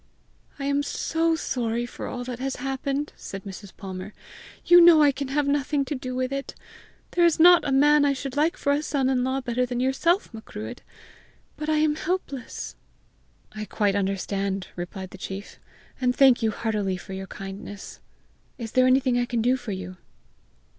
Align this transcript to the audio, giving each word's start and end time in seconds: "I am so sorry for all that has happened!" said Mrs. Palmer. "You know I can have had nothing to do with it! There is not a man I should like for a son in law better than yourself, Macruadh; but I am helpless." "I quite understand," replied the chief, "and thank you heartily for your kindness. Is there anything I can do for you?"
"I 0.57 0.65
am 0.65 0.81
so 0.81 1.35
sorry 1.35 1.85
for 1.85 2.07
all 2.07 2.23
that 2.23 2.39
has 2.39 2.55
happened!" 2.55 3.13
said 3.15 3.43
Mrs. 3.43 3.71
Palmer. 3.77 4.15
"You 4.65 4.81
know 4.81 5.03
I 5.03 5.11
can 5.11 5.27
have 5.27 5.45
had 5.45 5.53
nothing 5.53 5.85
to 5.85 5.93
do 5.93 6.15
with 6.15 6.33
it! 6.33 6.55
There 7.11 7.23
is 7.23 7.39
not 7.39 7.63
a 7.67 7.71
man 7.71 8.03
I 8.03 8.13
should 8.13 8.35
like 8.35 8.57
for 8.57 8.71
a 8.71 8.81
son 8.81 9.09
in 9.11 9.23
law 9.23 9.41
better 9.41 9.63
than 9.63 9.79
yourself, 9.79 10.33
Macruadh; 10.33 10.79
but 11.55 11.69
I 11.69 11.77
am 11.77 11.93
helpless." 11.97 12.75
"I 13.51 13.65
quite 13.65 13.95
understand," 13.95 14.69
replied 14.75 15.11
the 15.11 15.19
chief, 15.19 15.59
"and 16.01 16.15
thank 16.15 16.41
you 16.41 16.49
heartily 16.49 16.97
for 16.97 17.13
your 17.13 17.27
kindness. 17.27 17.99
Is 18.57 18.71
there 18.71 18.87
anything 18.87 19.19
I 19.19 19.25
can 19.27 19.43
do 19.43 19.55
for 19.55 19.71
you?" 19.71 19.97